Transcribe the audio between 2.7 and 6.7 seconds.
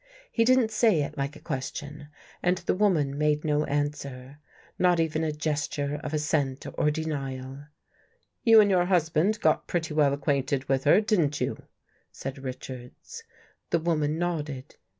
woman made no answer. Not even a gesture of assent